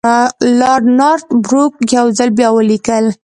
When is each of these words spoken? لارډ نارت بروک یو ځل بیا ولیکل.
لارډ 0.59 0.85
نارت 0.99 1.27
بروک 1.45 1.73
یو 1.97 2.07
ځل 2.17 2.29
بیا 2.37 2.49
ولیکل. 2.53 3.05